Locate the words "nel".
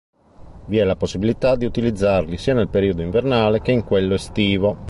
2.55-2.69